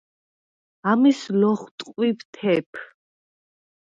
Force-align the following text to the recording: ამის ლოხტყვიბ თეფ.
ამის 0.93 1.19
ლოხტყვიბ 1.43 2.25
თეფ. 2.37 2.81